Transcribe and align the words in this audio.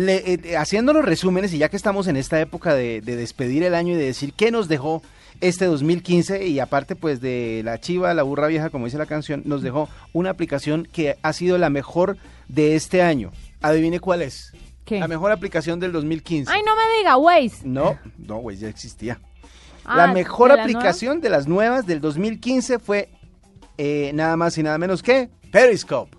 eh, 0.00 0.56
haciendo 0.56 0.92
los 0.92 1.04
resúmenes, 1.04 1.52
y 1.52 1.58
ya 1.58 1.68
que 1.68 1.76
estamos 1.76 2.06
en 2.06 2.16
esta 2.16 2.40
época 2.40 2.72
de, 2.72 3.00
despedir 3.00 3.64
el 3.64 3.74
año 3.74 3.94
y 3.94 3.96
de 3.96 4.04
decir 4.04 4.32
qué 4.32 4.52
nos 4.52 4.68
dejó 4.68 5.02
este 5.40 5.64
2015, 5.64 6.46
y 6.46 6.60
aparte 6.60 6.94
pues 6.94 7.20
de 7.20 7.62
la 7.64 7.80
chiva, 7.80 8.14
la 8.14 8.22
burra 8.22 8.46
vieja, 8.46 8.70
como 8.70 8.84
dice 8.84 8.96
la 8.96 9.06
canción, 9.06 9.42
nos 9.44 9.60
dejó 9.60 9.88
una 10.12 10.30
aplicación 10.30 10.84
que 10.84 11.18
ha 11.20 11.32
sido 11.32 11.58
la 11.58 11.68
mejor 11.68 12.16
de 12.46 12.76
este 12.76 13.02
año. 13.02 13.32
Adivine 13.60 13.98
cuál 13.98 14.22
es. 14.22 14.52
¿Qué? 14.84 15.00
La 15.00 15.08
mejor 15.08 15.32
aplicación 15.32 15.80
del 15.80 15.90
2015. 15.90 16.48
Ay, 16.48 16.62
no 16.64 16.76
me 16.76 16.98
diga, 16.98 17.16
Waze. 17.16 17.62
No, 17.64 17.98
no, 18.18 18.36
Waze 18.36 18.60
ya 18.60 18.68
existía. 18.68 19.20
Ah, 19.84 19.96
la 19.96 20.12
mejor 20.12 20.52
¿de 20.52 20.58
la 20.58 20.62
aplicación 20.62 21.20
de 21.20 21.28
las 21.28 21.48
nuevas 21.48 21.88
del 21.88 22.00
2015 22.00 22.78
fue 22.78 23.08
eh, 23.76 24.12
nada 24.14 24.36
más 24.36 24.56
y 24.58 24.62
nada 24.62 24.78
menos 24.78 25.02
que 25.02 25.28
Periscope. 25.50 26.16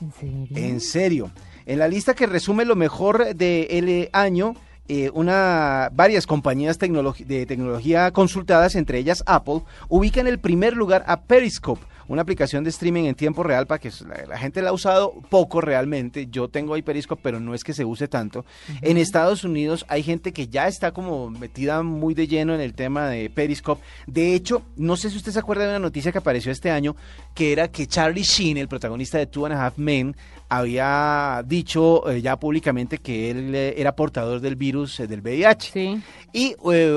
¿En 0.00 0.12
serio? 0.12 0.48
En 0.54 0.80
serio. 0.80 1.30
En 1.66 1.78
la 1.78 1.88
lista 1.88 2.14
que 2.14 2.26
resume 2.26 2.64
lo 2.64 2.76
mejor 2.76 3.34
del 3.34 4.08
año, 4.12 4.54
eh, 4.92 5.08
una, 5.14 5.88
varias 5.92 6.26
compañías 6.26 6.76
de 6.76 7.46
tecnología 7.46 8.10
consultadas, 8.10 8.74
entre 8.74 8.98
ellas 8.98 9.22
Apple, 9.24 9.62
ubican 9.88 10.26
en 10.26 10.32
el 10.32 10.40
primer 10.40 10.76
lugar 10.76 11.04
a 11.06 11.20
Periscope, 11.20 11.80
una 12.08 12.22
aplicación 12.22 12.64
de 12.64 12.70
streaming 12.70 13.04
en 13.04 13.14
tiempo 13.14 13.44
real 13.44 13.68
para 13.68 13.78
que 13.78 13.92
la, 14.08 14.26
la 14.26 14.36
gente 14.36 14.60
la 14.60 14.70
ha 14.70 14.72
usado 14.72 15.12
poco 15.28 15.60
realmente. 15.60 16.26
Yo 16.28 16.48
tengo 16.48 16.74
ahí 16.74 16.82
Periscope, 16.82 17.22
pero 17.22 17.38
no 17.38 17.54
es 17.54 17.62
que 17.62 17.72
se 17.72 17.84
use 17.84 18.08
tanto. 18.08 18.44
En 18.82 18.96
Estados 18.96 19.44
Unidos 19.44 19.86
hay 19.86 20.02
gente 20.02 20.32
que 20.32 20.48
ya 20.48 20.66
está 20.66 20.90
como 20.90 21.30
metida 21.30 21.84
muy 21.84 22.14
de 22.14 22.26
lleno 22.26 22.52
en 22.52 22.60
el 22.60 22.74
tema 22.74 23.06
de 23.06 23.30
Periscope. 23.30 23.84
De 24.08 24.34
hecho, 24.34 24.62
no 24.76 24.96
sé 24.96 25.08
si 25.08 25.18
usted 25.18 25.30
se 25.30 25.38
acuerda 25.38 25.62
de 25.62 25.70
una 25.70 25.78
noticia 25.78 26.10
que 26.10 26.18
apareció 26.18 26.50
este 26.50 26.72
año, 26.72 26.96
que 27.32 27.52
era 27.52 27.68
que 27.68 27.86
Charlie 27.86 28.24
Sheen, 28.24 28.56
el 28.56 28.66
protagonista 28.66 29.18
de 29.18 29.26
Two 29.28 29.46
and 29.46 29.54
a 29.54 29.66
Half 29.66 29.78
Men, 29.78 30.16
había 30.50 31.42
dicho 31.46 32.10
eh, 32.10 32.20
ya 32.20 32.38
públicamente 32.38 32.98
que 32.98 33.30
él 33.30 33.54
eh, 33.54 33.74
era 33.78 33.94
portador 33.94 34.40
del 34.40 34.56
virus 34.56 34.98
eh, 35.00 35.06
del 35.06 35.22
VIH. 35.22 35.70
Sí. 35.72 36.02
Y 36.32 36.54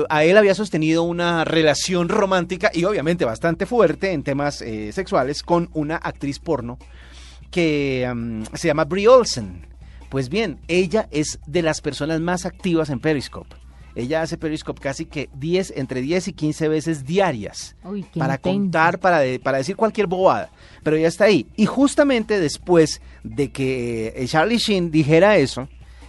a 0.08 0.24
él 0.24 0.36
había 0.36 0.54
sostenido 0.54 1.04
una 1.04 1.44
relación 1.44 2.08
romántica 2.08 2.70
y 2.74 2.84
obviamente 2.84 3.24
bastante 3.24 3.64
fuerte 3.64 4.12
en 4.12 4.22
temas 4.22 4.62
sexuales 4.92 5.42
con 5.42 5.70
una 5.72 5.96
actriz 5.96 6.38
porno 6.38 6.78
que 7.50 8.10
mm, 8.14 8.42
se 8.54 8.68
llama 8.68 8.84
Brie 8.84 9.08
Olsen. 9.08 9.66
Pues 10.08 10.28
bien, 10.28 10.60
ella 10.68 11.08
es 11.10 11.40
de 11.46 11.62
las 11.62 11.80
personas 11.80 12.20
más 12.20 12.46
activas 12.46 12.90
en 12.90 13.00
Periscope. 13.00 13.63
Ella 13.96 14.22
hace 14.22 14.36
Periscope 14.36 14.80
casi 14.80 15.04
que 15.06 15.28
10, 15.34 15.74
entre 15.76 16.00
10 16.00 16.28
y 16.28 16.32
15 16.32 16.68
veces 16.68 17.04
diarias 17.04 17.76
Uy, 17.84 18.04
para 18.16 18.34
intenso. 18.34 18.58
contar, 18.58 18.98
para, 18.98 19.20
de- 19.20 19.38
para 19.38 19.58
decir 19.58 19.76
cualquier 19.76 20.06
bobada. 20.08 20.50
Pero 20.82 20.96
ella 20.96 21.08
está 21.08 21.24
ahí. 21.26 21.46
Y 21.56 21.66
justamente 21.66 22.40
después 22.40 23.00
de 23.22 23.50
que 23.50 24.12
eh, 24.16 24.26
Charlie 24.26 24.58
Sheen 24.58 24.90
dijera 24.90 25.36
eso, 25.36 25.68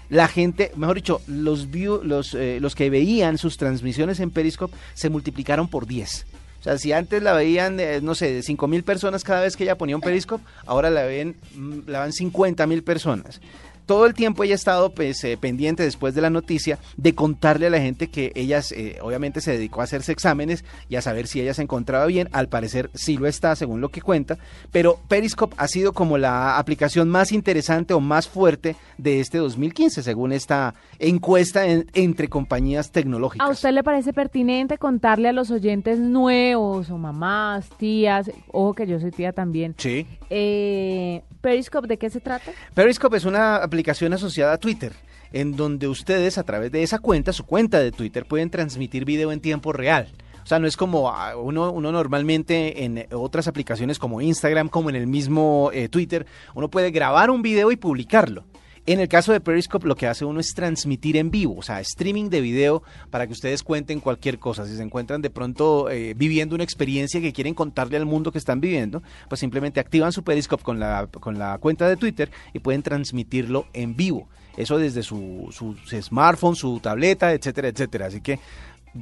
la 0.09 0.27
gente, 0.27 0.71
mejor 0.75 0.95
dicho, 0.95 1.21
los, 1.27 1.69
view- 1.71 2.01
los, 2.03 2.33
eh, 2.33 2.57
los 2.59 2.73
que 2.75 2.89
veían 2.89 3.37
sus 3.37 3.57
transmisiones 3.57 4.19
en 4.19 4.31
Periscope 4.31 4.75
se 4.93 5.09
multiplicaron 5.09 5.67
por 5.67 5.85
10. 5.85 6.25
O 6.59 6.63
sea, 6.65 6.79
si 6.79 6.91
antes 6.93 7.21
la 7.21 7.33
veían, 7.33 7.79
eh, 7.79 7.99
no 8.01 8.15
sé, 8.15 8.31
de 8.33 8.41
5 8.41 8.67
mil 8.67 8.81
personas 8.83 9.23
cada 9.23 9.41
vez 9.41 9.55
que 9.55 9.63
ella 9.63 9.77
ponía 9.77 9.95
un 9.95 10.01
Periscope, 10.01 10.43
ahora 10.65 10.89
la 10.89 11.03
ven, 11.03 11.35
mm, 11.55 11.81
la 11.87 12.01
ven 12.01 12.11
50 12.13 12.65
mil 12.65 12.81
personas. 12.83 13.39
Todo 13.85 14.05
el 14.05 14.13
tiempo 14.13 14.43
ella 14.43 14.53
ha 14.53 14.55
estado 14.55 14.89
pues, 14.91 15.23
eh, 15.23 15.37
pendiente 15.37 15.83
después 15.83 16.15
de 16.15 16.21
la 16.21 16.29
noticia 16.29 16.79
de 16.97 17.13
contarle 17.13 17.67
a 17.67 17.69
la 17.69 17.79
gente 17.79 18.07
que 18.07 18.31
ella 18.35 18.61
eh, 18.71 18.97
obviamente 19.01 19.41
se 19.41 19.51
dedicó 19.51 19.81
a 19.81 19.83
hacerse 19.83 20.11
exámenes 20.11 20.65
y 20.89 20.95
a 20.95 21.01
saber 21.01 21.27
si 21.27 21.39
ella 21.41 21.53
se 21.53 21.61
encontraba 21.61 22.05
bien. 22.07 22.27
Al 22.31 22.47
parecer 22.49 22.89
sí 22.95 23.17
lo 23.17 23.27
está, 23.27 23.55
según 23.55 23.81
lo 23.81 23.89
que 23.89 24.01
cuenta. 24.01 24.37
Pero 24.71 24.99
Periscope 25.07 25.55
ha 25.59 25.67
sido 25.67 25.93
como 25.93 26.17
la 26.17 26.57
aplicación 26.57 27.09
más 27.09 27.31
interesante 27.31 27.93
o 27.93 27.99
más 27.99 28.27
fuerte 28.27 28.75
de 28.97 29.19
este 29.19 29.37
2015, 29.37 30.01
según 30.01 30.31
esta 30.31 30.73
encuesta 30.97 31.67
en- 31.67 31.85
entre 31.93 32.27
compañías 32.27 32.91
tecnológicas. 32.91 33.47
¿A 33.47 33.51
usted 33.51 33.71
le 33.71 33.83
parece 33.83 34.13
pertinente 34.13 34.77
contarle 34.79 35.29
a 35.29 35.33
los 35.33 35.51
oyentes 35.51 35.99
nuevos 35.99 36.89
o 36.89 36.97
mamás, 36.97 37.69
tías, 37.77 38.31
ojo 38.51 38.73
que 38.73 38.87
yo 38.87 38.99
soy 38.99 39.11
tía 39.11 39.31
también, 39.31 39.75
Sí. 39.77 40.07
eh, 40.31 41.21
Periscope, 41.41 41.87
¿de 41.87 41.97
qué 41.97 42.09
se 42.09 42.19
trata? 42.19 42.51
Periscope 42.73 43.17
es 43.17 43.25
una 43.25 43.57
aplicación 43.57 43.74
asociada 44.13 44.53
a 44.53 44.57
Twitter, 44.57 44.93
en 45.31 45.55
donde 45.55 45.87
ustedes 45.87 46.37
a 46.37 46.43
través 46.43 46.71
de 46.71 46.83
esa 46.83 46.99
cuenta, 46.99 47.33
su 47.33 47.45
cuenta 47.45 47.79
de 47.79 47.91
Twitter, 47.91 48.25
pueden 48.25 48.49
transmitir 48.49 49.05
video 49.05 49.31
en 49.31 49.39
tiempo 49.39 49.73
real. 49.73 50.07
O 50.43 50.47
sea, 50.47 50.59
no 50.59 50.67
es 50.67 50.77
como 50.77 51.09
ah, 51.09 51.35
uno, 51.35 51.71
uno 51.71 51.91
normalmente 51.91 52.83
en 52.83 53.07
otras 53.11 53.47
aplicaciones 53.47 53.97
como 53.97 54.21
Instagram, 54.21 54.69
como 54.69 54.89
en 54.91 54.95
el 54.95 55.07
mismo 55.07 55.71
eh, 55.73 55.89
Twitter, 55.89 56.27
uno 56.53 56.69
puede 56.69 56.91
grabar 56.91 57.31
un 57.31 57.41
video 57.41 57.71
y 57.71 57.77
publicarlo. 57.77 58.45
En 58.87 58.99
el 58.99 59.07
caso 59.07 59.33
de 59.33 59.39
Periscope, 59.39 59.87
lo 59.87 59.95
que 59.95 60.05
hace 60.05 60.25
uno 60.25 60.39
es 60.39 60.53
transmitir 60.53 61.17
en 61.17 61.31
vivo, 61.31 61.55
o 61.57 61.63
sea, 61.63 61.79
streaming 61.79 62.29
de 62.29 62.39
video 62.39 62.83
para 63.09 63.25
que 63.25 63.33
ustedes 63.33 63.63
cuenten 63.63 63.99
cualquier 63.99 64.37
cosa. 64.37 64.67
Si 64.67 64.75
se 64.75 64.83
encuentran 64.83 65.23
de 65.23 65.31
pronto 65.31 65.89
eh, 65.89 66.13
viviendo 66.15 66.53
una 66.53 66.63
experiencia 66.63 67.19
que 67.19 67.33
quieren 67.33 67.55
contarle 67.55 67.97
al 67.97 68.05
mundo 68.05 68.31
que 68.31 68.37
están 68.37 68.61
viviendo, 68.61 69.01
pues 69.27 69.39
simplemente 69.39 69.79
activan 69.79 70.11
su 70.11 70.23
Periscope 70.23 70.63
con 70.63 70.79
la, 70.79 71.07
con 71.07 71.39
la 71.39 71.57
cuenta 71.57 71.89
de 71.89 71.97
Twitter 71.97 72.29
y 72.53 72.59
pueden 72.59 72.83
transmitirlo 72.83 73.65
en 73.73 73.95
vivo. 73.95 74.29
Eso 74.55 74.77
desde 74.77 75.01
su, 75.01 75.49
su 75.51 75.75
smartphone, 76.01 76.55
su 76.55 76.79
tableta, 76.79 77.33
etcétera, 77.33 77.69
etcétera. 77.69 78.05
Así 78.05 78.21
que, 78.21 78.39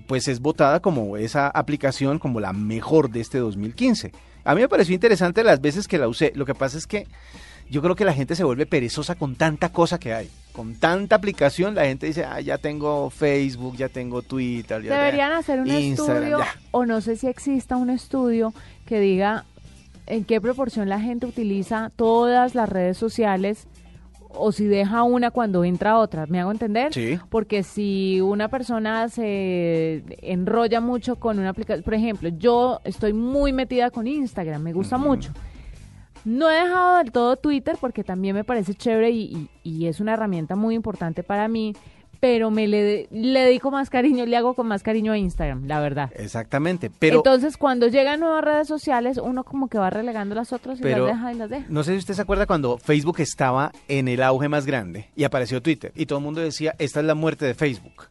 pues 0.07 0.29
es 0.29 0.39
votada 0.39 0.79
como 0.79 1.17
esa 1.17 1.49
aplicación 1.49 2.19
como 2.19 2.39
la 2.39 2.53
mejor 2.53 3.09
de 3.09 3.19
este 3.19 3.37
2015. 3.37 4.13
A 4.45 4.55
mí 4.55 4.61
me 4.61 4.69
pareció 4.69 4.93
interesante 4.93 5.43
las 5.43 5.59
veces 5.59 5.89
que 5.89 5.97
la 5.97 6.07
usé. 6.07 6.31
Lo 6.35 6.45
que 6.45 6.55
pasa 6.55 6.77
es 6.77 6.87
que 6.87 7.05
yo 7.69 7.81
creo 7.81 7.95
que 7.95 8.05
la 8.05 8.13
gente 8.13 8.35
se 8.35 8.43
vuelve 8.43 8.65
perezosa 8.65 9.15
con 9.15 9.35
tanta 9.35 9.69
cosa 9.69 9.99
que 9.99 10.13
hay. 10.13 10.29
Con 10.51 10.75
tanta 10.75 11.15
aplicación, 11.15 11.73
la 11.73 11.85
gente 11.85 12.05
dice, 12.05 12.25
ah, 12.25 12.39
ya 12.39 12.57
tengo 12.59 13.09
Facebook, 13.09 13.75
ya 13.75 13.89
tengo 13.89 14.21
Twitter. 14.21 14.83
Ya 14.83 14.95
Deberían 14.95 15.31
hacer 15.31 15.59
un 15.59 15.67
Instagram, 15.67 16.17
estudio, 16.17 16.39
ya. 16.39 16.55
o 16.71 16.85
no 16.85 17.01
sé 17.01 17.15
si 17.15 17.27
exista 17.27 17.75
un 17.75 17.89
estudio 17.89 18.53
que 18.85 18.99
diga 18.99 19.45
en 20.05 20.25
qué 20.25 20.39
proporción 20.39 20.89
la 20.89 20.99
gente 20.99 21.25
utiliza 21.25 21.91
todas 21.95 22.55
las 22.55 22.69
redes 22.69 22.97
sociales 22.97 23.67
o 24.35 24.51
si 24.51 24.65
deja 24.65 25.03
una 25.03 25.31
cuando 25.31 25.63
entra 25.63 25.97
otra. 25.97 26.25
¿Me 26.27 26.39
hago 26.39 26.51
entender? 26.51 26.93
Sí. 26.93 27.19
Porque 27.29 27.63
si 27.63 28.19
una 28.21 28.47
persona 28.47 29.07
se 29.09 30.03
enrolla 30.21 30.81
mucho 30.81 31.15
con 31.15 31.39
una 31.39 31.49
aplicación, 31.49 31.83
por 31.83 31.93
ejemplo, 31.93 32.29
yo 32.29 32.79
estoy 32.83 33.13
muy 33.13 33.53
metida 33.53 33.91
con 33.91 34.07
Instagram, 34.07 34.61
me 34.61 34.73
gusta 34.73 34.97
mucho. 34.97 35.31
No 36.25 36.49
he 36.49 36.53
dejado 36.55 36.97
del 36.97 37.11
todo 37.11 37.35
Twitter 37.37 37.75
porque 37.79 38.03
también 38.03 38.35
me 38.35 38.43
parece 38.43 38.73
chévere 38.73 39.11
y, 39.11 39.49
y- 39.63 39.69
y 39.69 39.87
es 39.87 39.99
una 39.99 40.13
herramienta 40.13 40.55
muy 40.55 40.73
importante 40.75 41.21
para 41.23 41.47
mí, 41.47 41.75
pero 42.19 42.49
me 42.51 42.67
le, 42.69 43.09
le 43.11 43.41
dedico 43.41 43.69
más 43.69 43.89
cariño, 43.89 44.25
le 44.25 44.37
hago 44.37 44.53
con 44.53 44.65
más 44.65 44.81
cariño 44.81 45.11
a 45.11 45.17
Instagram, 45.17 45.65
la 45.67 45.81
verdad. 45.81 46.09
Exactamente. 46.15 46.89
Pero 46.97 47.17
Entonces, 47.17 47.57
cuando 47.57 47.87
llegan 47.89 48.21
nuevas 48.21 48.41
redes 48.45 48.67
sociales, 48.69 49.17
uno 49.17 49.43
como 49.43 49.67
que 49.67 49.77
va 49.77 49.89
relegando 49.89 50.33
las 50.33 50.53
otras 50.53 50.79
y 50.79 50.83
Pero- 50.83 51.05
las 51.07 51.17
deja 51.17 51.33
y 51.33 51.35
las 51.35 51.49
deja. 51.49 51.65
no 51.67 51.83
sé 51.83 51.91
si 51.91 51.97
usted 51.97 52.13
se 52.13 52.21
acuerda 52.21 52.45
cuando 52.45 52.77
Facebook 52.77 53.19
estaba 53.19 53.73
en 53.89 54.07
el 54.07 54.23
auge 54.23 54.47
más 54.47 54.65
grande 54.65 55.09
y 55.17 55.25
apareció 55.25 55.61
Twitter 55.61 55.91
y 55.95 56.05
todo 56.05 56.19
el 56.19 56.23
mundo 56.25 56.39
decía, 56.39 56.73
esta 56.79 57.01
es 57.01 57.05
la 57.05 57.15
muerte 57.15 57.45
de 57.45 57.55
Facebook. 57.55 58.03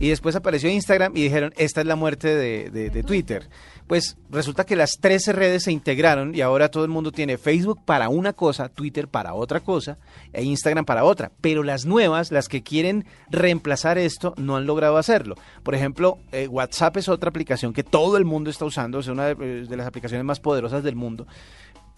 Y 0.00 0.08
después 0.08 0.34
apareció 0.34 0.68
Instagram 0.70 1.16
y 1.16 1.22
dijeron, 1.22 1.52
esta 1.58 1.82
es 1.82 1.86
la 1.86 1.94
muerte 1.94 2.34
de, 2.34 2.70
de- 2.70 2.90
de 2.90 3.02
Twitter. 3.04 3.48
Pues 3.86 4.16
resulta 4.30 4.64
que 4.64 4.74
las 4.76 4.98
13 4.98 5.32
redes 5.32 5.64
se 5.64 5.72
integraron 5.72 6.34
y 6.34 6.40
ahora 6.40 6.70
todo 6.70 6.84
el 6.84 6.90
mundo 6.90 7.12
tiene 7.12 7.36
Facebook 7.38 7.84
para 7.84 8.08
una 8.08 8.32
cosa, 8.32 8.68
Twitter 8.68 9.08
para 9.08 9.34
otra 9.34 9.60
cosa 9.60 9.98
e 10.32 10.42
Instagram 10.42 10.84
para 10.86 11.04
otra. 11.04 11.30
Pero 11.40 11.62
las 11.62 11.84
nuevas, 11.86 12.32
las 12.32 12.48
que 12.48 12.62
quieren 12.62 13.04
reemplazar 13.30 13.98
esto, 13.98 14.32
no 14.38 14.56
han 14.56 14.64
logrado 14.66 14.96
hacerlo. 14.96 15.34
Por 15.62 15.74
ejemplo, 15.74 16.18
eh, 16.32 16.48
WhatsApp 16.48 16.96
es 16.96 17.08
otra 17.08 17.28
aplicación 17.30 17.72
que 17.72 17.82
todo 17.84 18.16
el 18.16 18.24
mundo 18.24 18.48
está 18.48 18.64
usando, 18.64 19.00
es 19.00 19.08
una 19.08 19.26
de, 19.34 19.66
de 19.66 19.76
las 19.76 19.86
aplicaciones 19.86 20.24
más 20.24 20.40
poderosas 20.40 20.82
del 20.82 20.96
mundo. 20.96 21.26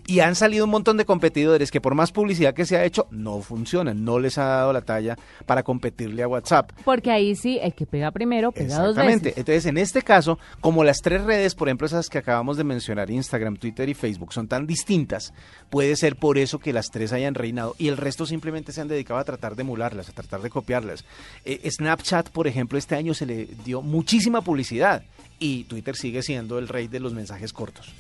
Y 0.06 0.20
han 0.20 0.34
salido 0.34 0.64
un 0.64 0.70
montón 0.70 0.96
de 0.96 1.04
competidores 1.04 1.70
que 1.70 1.80
por 1.80 1.94
más 1.94 2.12
publicidad 2.12 2.54
que 2.54 2.66
se 2.66 2.76
ha 2.76 2.84
hecho, 2.84 3.06
no 3.10 3.40
funcionan, 3.40 4.04
no 4.04 4.18
les 4.18 4.38
ha 4.38 4.44
dado 4.44 4.72
la 4.72 4.82
talla 4.82 5.16
para 5.46 5.62
competirle 5.62 6.22
a 6.22 6.28
WhatsApp. 6.28 6.72
Porque 6.84 7.10
ahí 7.10 7.34
sí, 7.36 7.58
el 7.62 7.74
que 7.74 7.86
pega 7.86 8.10
primero, 8.10 8.52
pega 8.52 8.78
dos 8.78 8.90
Exactamente. 8.90 9.34
Entonces, 9.36 9.66
en 9.66 9.78
este 9.78 10.02
caso, 10.02 10.38
como 10.60 10.84
las 10.84 11.00
tres 11.02 11.22
redes, 11.22 11.54
por 11.54 11.68
ejemplo, 11.68 11.86
esas 11.86 12.08
que 12.08 12.18
acabamos 12.18 12.56
de 12.56 12.64
mencionar, 12.64 13.10
Instagram, 13.10 13.56
Twitter 13.56 13.88
y 13.88 13.94
Facebook, 13.94 14.32
son 14.32 14.48
tan 14.48 14.66
distintas, 14.66 15.32
puede 15.70 15.96
ser 15.96 16.16
por 16.16 16.38
eso 16.38 16.58
que 16.58 16.72
las 16.72 16.90
tres 16.90 17.12
hayan 17.12 17.34
reinado 17.34 17.74
y 17.78 17.88
el 17.88 17.96
resto 17.96 18.26
simplemente 18.26 18.72
se 18.72 18.80
han 18.80 18.88
dedicado 18.88 19.20
a 19.20 19.24
tratar 19.24 19.56
de 19.56 19.62
emularlas, 19.62 20.08
a 20.08 20.12
tratar 20.12 20.42
de 20.42 20.50
copiarlas. 20.50 21.04
Eh, 21.44 21.70
Snapchat, 21.70 22.30
por 22.30 22.46
ejemplo, 22.46 22.78
este 22.78 22.96
año 22.96 23.14
se 23.14 23.26
le 23.26 23.46
dio 23.64 23.82
muchísima 23.82 24.42
publicidad 24.42 25.02
y 25.38 25.64
Twitter 25.64 25.96
sigue 25.96 26.22
siendo 26.22 26.58
el 26.58 26.68
rey 26.68 26.88
de 26.88 27.00
los 27.00 27.12
mensajes 27.12 27.52
cortos. 27.52 27.92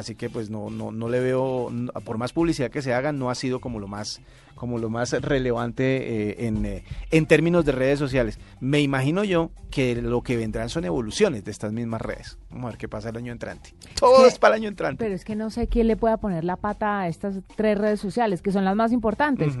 Así 0.00 0.14
que 0.14 0.30
pues 0.30 0.50
no, 0.50 0.70
no, 0.70 0.90
no 0.92 1.08
le 1.08 1.20
veo, 1.20 1.70
por 2.04 2.18
más 2.18 2.32
publicidad 2.32 2.70
que 2.70 2.82
se 2.82 2.94
haga, 2.94 3.12
no 3.12 3.30
ha 3.30 3.34
sido 3.34 3.60
como 3.60 3.78
lo 3.78 3.86
más, 3.86 4.20
como 4.54 4.78
lo 4.78 4.88
más 4.88 5.12
relevante 5.12 6.30
eh, 6.30 6.46
en, 6.46 6.64
eh, 6.64 6.84
en 7.10 7.26
términos 7.26 7.64
de 7.66 7.72
redes 7.72 7.98
sociales. 7.98 8.38
Me 8.60 8.80
imagino 8.80 9.24
yo 9.24 9.50
que 9.70 9.94
lo 9.94 10.22
que 10.22 10.36
vendrán 10.36 10.70
son 10.70 10.84
evoluciones 10.86 11.44
de 11.44 11.50
estas 11.50 11.72
mismas 11.72 12.00
redes. 12.00 12.38
Vamos 12.50 12.64
a 12.64 12.68
ver 12.70 12.78
qué 12.78 12.88
pasa 12.88 13.10
el 13.10 13.16
año 13.18 13.30
entrante. 13.30 13.74
Todo 13.98 14.26
es 14.26 14.38
para 14.38 14.56
el 14.56 14.62
año 14.62 14.68
entrante. 14.70 15.04
Pero 15.04 15.14
es 15.14 15.24
que 15.24 15.36
no 15.36 15.50
sé 15.50 15.66
quién 15.68 15.86
le 15.86 15.96
pueda 15.96 16.16
poner 16.16 16.44
la 16.44 16.56
pata 16.56 17.00
a 17.00 17.08
estas 17.08 17.36
tres 17.56 17.78
redes 17.78 18.00
sociales, 18.00 18.42
que 18.42 18.52
son 18.52 18.64
las 18.64 18.74
más 18.74 18.92
importantes. 18.92 19.54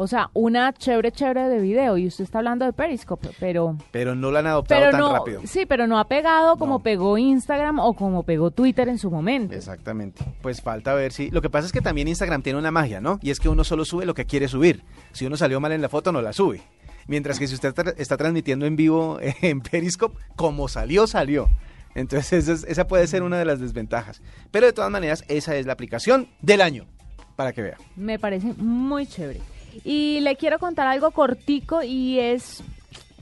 O 0.00 0.06
sea, 0.06 0.30
una 0.32 0.72
chévere, 0.72 1.10
chévere 1.10 1.48
de 1.48 1.58
video. 1.60 1.98
Y 1.98 2.06
usted 2.06 2.22
está 2.22 2.38
hablando 2.38 2.64
de 2.64 2.72
Periscope, 2.72 3.30
pero... 3.40 3.76
Pero 3.90 4.14
no 4.14 4.30
lo 4.30 4.38
han 4.38 4.46
adoptado 4.46 4.80
Pero 4.80 4.90
tan 4.92 5.00
no, 5.00 5.12
rápido. 5.12 5.40
sí, 5.44 5.66
pero 5.66 5.88
no 5.88 5.98
ha 5.98 6.06
pegado 6.06 6.56
como 6.56 6.74
No. 6.74 6.78
pegó 6.84 7.18
Instagram 7.18 7.80
o 7.80 7.94
como 7.94 8.22
pegó 8.22 8.52
Twitter 8.52 8.88
en 8.88 8.98
su 8.98 9.10
momento. 9.10 9.54
Exactamente. 9.56 10.24
Pues 10.40 10.62
falta 10.62 10.94
ver 10.94 11.12
si... 11.12 11.30
Lo 11.32 11.42
que 11.42 11.50
pasa 11.50 11.66
es 11.66 11.72
que 11.72 11.80
también 11.80 12.06
Instagram 12.06 12.42
tiene 12.42 12.60
una 12.60 12.70
magia, 12.70 13.00
¿no? 13.00 13.18
Y 13.22 13.30
es 13.30 13.40
que 13.40 13.48
uno 13.48 13.64
solo 13.64 13.84
sube 13.84 14.06
lo 14.06 14.14
que 14.14 14.24
quiere 14.24 14.46
subir. 14.46 14.84
Si 15.12 15.26
uno 15.26 15.36
salió 15.36 15.58
mal 15.58 15.72
en 15.72 15.82
la 15.82 15.88
foto, 15.88 16.12
no 16.12 16.22
la 16.22 16.32
sube. 16.32 16.62
Mientras 17.08 17.38
que 17.40 17.48
si 17.48 17.54
usted 17.54 17.74
está 17.96 18.16
transmitiendo 18.16 18.66
en 18.66 18.76
vivo 18.76 19.18
en 19.42 19.60
Periscope, 19.62 20.16
como 20.36 20.68
salió, 20.68 21.08
salió. 21.08 21.48
Entonces 21.96 22.32
esa, 22.48 22.52
es- 22.52 22.64
esa 22.70 22.86
puede 22.86 23.08
ser 23.08 23.24
una 23.24 23.36
de 23.38 23.44
las 23.46 23.58
desventajas. 23.58 24.22
Pero 24.52 24.66
de 24.66 24.72
todas 24.72 24.92
maneras, 24.92 25.24
esa 25.26 25.56
es 25.56 25.66
la 25.66 25.72
aplicación 25.72 26.28
del 26.40 26.60
año, 26.60 26.86
para 27.34 27.52
que 27.52 27.62
vea. 27.62 27.78
Me 27.96 28.18
parece 28.20 28.54
muy 28.58 29.04
chévere. 29.06 29.40
Y 29.84 30.20
le 30.20 30.36
quiero 30.36 30.58
contar 30.58 30.86
algo 30.86 31.10
cortico 31.10 31.82
y 31.82 32.18
es 32.18 32.62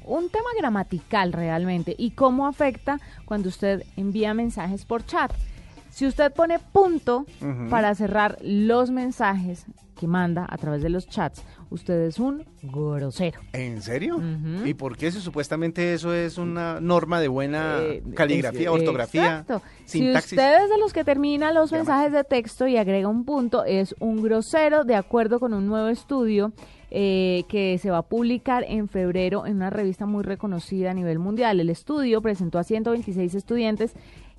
un 0.04 0.30
tema 0.30 0.48
gramatical 0.58 1.32
realmente 1.32 1.94
y 1.98 2.12
cómo 2.12 2.46
afecta 2.46 3.00
cuando 3.24 3.48
usted 3.48 3.82
envía 3.96 4.34
mensajes 4.34 4.84
por 4.84 5.04
chat. 5.04 5.32
Si 5.96 6.06
usted 6.06 6.30
pone 6.30 6.58
punto 6.58 7.24
para 7.70 7.94
cerrar 7.94 8.36
los 8.42 8.90
mensajes 8.90 9.64
que 9.98 10.06
manda 10.06 10.44
a 10.46 10.58
través 10.58 10.82
de 10.82 10.90
los 10.90 11.08
chats, 11.08 11.42
usted 11.70 12.02
es 12.02 12.18
un 12.18 12.44
grosero. 12.62 13.40
¿En 13.54 13.80
serio? 13.80 14.20
¿Y 14.66 14.74
por 14.74 14.98
qué 14.98 15.10
si 15.10 15.20
supuestamente 15.22 15.94
eso 15.94 16.12
es 16.12 16.36
una 16.36 16.82
norma 16.82 17.18
de 17.18 17.28
buena 17.28 17.78
Eh, 17.80 18.02
caligrafía, 18.14 18.64
es- 18.68 18.68
ortografía, 18.68 19.38
Exacto. 19.40 19.62
sintaxis? 19.86 20.28
Si 20.30 20.36
usted 20.36 20.64
es 20.64 20.68
de 20.68 20.76
los 20.78 20.92
que 20.92 21.02
termina 21.02 21.50
los 21.54 21.72
mensajes 21.72 22.12
de 22.12 22.24
texto 22.24 22.66
y 22.66 22.76
agrega 22.76 23.08
un 23.08 23.24
punto, 23.24 23.64
es 23.64 23.94
un 23.98 24.22
grosero 24.22 24.84
de 24.84 24.96
acuerdo 24.96 25.40
con 25.40 25.54
un 25.54 25.66
nuevo 25.66 25.88
estudio 25.88 26.52
eh, 26.90 27.44
que 27.48 27.78
se 27.78 27.90
va 27.90 27.98
a 27.98 28.02
publicar 28.02 28.64
en 28.68 28.88
febrero 28.88 29.46
en 29.46 29.56
una 29.56 29.70
revista 29.70 30.04
muy 30.04 30.22
reconocida 30.24 30.90
a 30.90 30.94
nivel 30.94 31.18
mundial. 31.18 31.58
El 31.58 31.70
estudio 31.70 32.20
presentó 32.20 32.58
a 32.58 32.64
126 32.64 33.34
estudiantes 33.34 33.94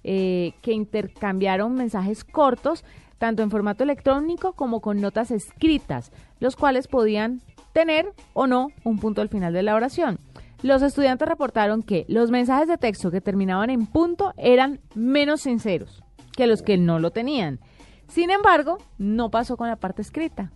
eh, 0.10 0.54
que 0.62 0.72
intercambiaron 0.72 1.74
mensajes 1.76 2.24
cortos, 2.24 2.86
tanto 3.18 3.44
en 3.44 3.52
formato 3.52 3.84
electrónico 3.84 4.54
como 4.54 4.80
con 4.80 5.02
notas 5.02 5.32
escritas, 5.32 6.14
los 6.40 6.56
cuales 6.56 6.88
podían 6.88 7.42
tener 7.74 8.14
o 8.34 8.48
no 8.48 8.70
un 8.86 9.00
punto 9.00 9.22
al 9.22 9.28
final 9.28 9.52
de 9.52 9.64
la 9.64 9.76
oración. 9.76 10.18
Los 10.64 10.82
estudiantes 10.82 11.28
reportaron 11.28 11.84
que 11.84 12.06
los 12.08 12.32
mensajes 12.32 12.70
de 12.70 12.78
texto 12.78 13.12
que 13.12 13.20
terminaban 13.20 13.70
en 13.70 13.86
punto 13.86 14.34
eran 14.38 14.80
menos 14.96 15.42
sinceros 15.42 16.02
que 16.38 16.48
los 16.48 16.62
que 16.62 16.78
no 16.78 17.00
lo 17.00 17.12
tenían. 17.12 17.60
Sin 18.08 18.32
embargo, 18.32 18.78
no 18.98 19.30
pasó 19.30 19.58
con 19.58 19.68
la 19.68 19.76
parte 19.76 20.02
escrita. 20.02 20.54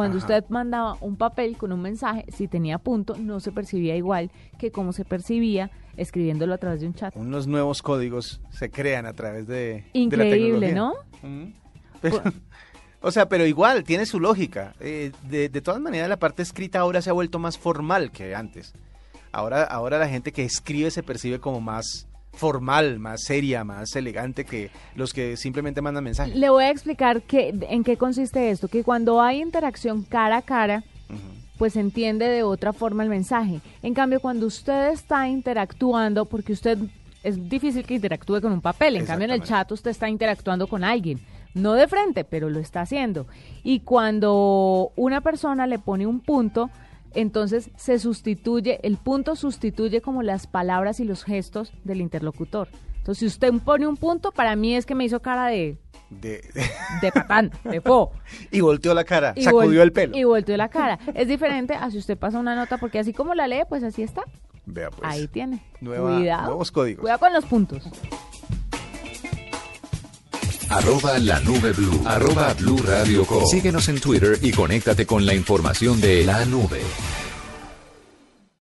Cuando 0.00 0.16
Ajá. 0.16 0.26
usted 0.26 0.44
mandaba 0.48 0.96
un 1.02 1.16
papel 1.16 1.58
con 1.58 1.72
un 1.72 1.82
mensaje, 1.82 2.24
si 2.34 2.48
tenía 2.48 2.78
punto, 2.78 3.16
no 3.18 3.38
se 3.38 3.52
percibía 3.52 3.96
igual 3.96 4.30
que 4.58 4.70
como 4.72 4.94
se 4.94 5.04
percibía 5.04 5.70
escribiéndolo 5.98 6.54
a 6.54 6.56
través 6.56 6.80
de 6.80 6.86
un 6.86 6.94
chat. 6.94 7.14
Unos 7.16 7.46
nuevos 7.46 7.82
códigos 7.82 8.40
se 8.50 8.70
crean 8.70 9.04
a 9.04 9.12
través 9.12 9.46
de, 9.46 9.54
de 9.54 9.82
la 9.92 9.98
Increíble, 10.00 10.68
tecnología. 10.68 10.74
¿no? 11.22 11.50
Pero- 12.00 12.22
o 13.02 13.10
sea, 13.10 13.28
pero 13.28 13.44
igual, 13.44 13.84
tiene 13.84 14.06
su 14.06 14.18
lógica. 14.20 14.74
Eh, 14.80 15.12
de, 15.28 15.50
de 15.50 15.60
todas 15.60 15.82
maneras, 15.82 16.08
la 16.08 16.18
parte 16.18 16.40
escrita 16.42 16.78
ahora 16.78 17.02
se 17.02 17.10
ha 17.10 17.12
vuelto 17.12 17.38
más 17.38 17.58
formal 17.58 18.10
que 18.10 18.34
antes. 18.34 18.72
Ahora, 19.32 19.64
ahora 19.64 19.98
la 19.98 20.08
gente 20.08 20.32
que 20.32 20.44
escribe 20.46 20.90
se 20.90 21.02
percibe 21.02 21.40
como 21.40 21.60
más 21.60 22.08
formal, 22.32 22.98
más 22.98 23.22
seria, 23.22 23.64
más 23.64 23.94
elegante 23.96 24.44
que 24.44 24.70
los 24.94 25.12
que 25.12 25.36
simplemente 25.36 25.82
mandan 25.82 26.04
mensajes. 26.04 26.34
Le 26.34 26.48
voy 26.50 26.64
a 26.64 26.70
explicar 26.70 27.22
que, 27.22 27.54
en 27.68 27.84
qué 27.84 27.96
consiste 27.96 28.50
esto, 28.50 28.68
que 28.68 28.84
cuando 28.84 29.20
hay 29.20 29.40
interacción 29.42 30.02
cara 30.02 30.38
a 30.38 30.42
cara, 30.42 30.84
Ujú. 31.08 31.18
pues 31.58 31.74
se 31.74 31.80
entiende 31.80 32.28
de 32.28 32.42
otra 32.42 32.72
forma 32.72 33.02
el 33.02 33.08
mensaje. 33.08 33.60
En 33.82 33.94
cambio, 33.94 34.20
cuando 34.20 34.46
usted 34.46 34.90
está 34.90 35.28
interactuando, 35.28 36.24
porque 36.24 36.52
usted 36.52 36.78
es 37.22 37.48
difícil 37.48 37.84
que 37.84 37.94
interactúe 37.94 38.40
con 38.40 38.52
un 38.52 38.60
papel, 38.60 38.96
en 38.96 39.04
cambio 39.06 39.26
en 39.26 39.32
el 39.32 39.42
chat 39.42 39.70
usted 39.72 39.90
está 39.90 40.08
interactuando 40.08 40.66
con 40.66 40.84
alguien, 40.84 41.20
no 41.52 41.74
de 41.74 41.88
frente, 41.88 42.24
pero 42.24 42.48
lo 42.48 42.60
está 42.60 42.82
haciendo. 42.82 43.26
Y 43.62 43.80
cuando 43.80 44.92
una 44.96 45.20
persona 45.20 45.66
le 45.66 45.78
pone 45.78 46.06
un 46.06 46.20
punto, 46.20 46.70
entonces 47.14 47.70
se 47.76 47.98
sustituye, 47.98 48.78
el 48.82 48.96
punto 48.96 49.36
sustituye 49.36 50.00
como 50.00 50.22
las 50.22 50.46
palabras 50.46 51.00
y 51.00 51.04
los 51.04 51.24
gestos 51.24 51.72
del 51.84 52.00
interlocutor. 52.00 52.68
Entonces, 52.98 53.18
si 53.18 53.26
usted 53.26 53.52
pone 53.64 53.86
un 53.86 53.96
punto, 53.96 54.30
para 54.32 54.56
mí 54.56 54.74
es 54.76 54.84
que 54.86 54.94
me 54.94 55.04
hizo 55.04 55.20
cara 55.20 55.46
de, 55.46 55.78
De- 56.10 56.42
de 57.00 57.12
patán, 57.12 57.50
de 57.64 57.80
po. 57.80 58.12
y 58.50 58.60
volteó 58.60 58.92
la 58.94 59.04
cara, 59.04 59.32
Y 59.36 59.42
sacudió 59.42 59.80
vol- 59.80 59.84
el 59.84 59.92
pelo. 59.92 60.16
Y 60.16 60.24
volteó 60.24 60.56
la 60.56 60.68
cara. 60.68 60.98
Es 61.14 61.26
diferente 61.28 61.74
a 61.74 61.90
si 61.90 61.98
usted 61.98 62.18
pasa 62.18 62.38
una 62.38 62.54
nota, 62.54 62.76
porque 62.78 62.98
así 62.98 63.12
como 63.12 63.34
la 63.34 63.48
lee, 63.48 63.62
pues 63.68 63.82
así 63.84 64.02
está. 64.02 64.22
Vea 64.66 64.90
pues. 64.90 65.02
Ahí 65.10 65.26
tiene. 65.28 65.62
nueva- 65.80 66.16
Cuidado. 66.18 66.46
nuevos 66.48 66.70
códigos. 66.70 67.00
Cuidado 67.00 67.18
con 67.20 67.32
los 67.32 67.44
puntos. 67.46 67.82
Arroba 70.70 71.18
la 71.18 71.40
nube 71.40 71.72
blue. 71.72 72.00
Arroba 72.06 72.54
blue 72.54 72.78
radio 72.86 73.26
com. 73.26 73.44
Síguenos 73.44 73.88
en 73.88 74.00
Twitter 74.00 74.38
y 74.40 74.52
conéctate 74.52 75.04
con 75.04 75.26
la 75.26 75.34
información 75.34 76.00
de 76.00 76.24
la 76.24 76.44
nube. 76.44 76.80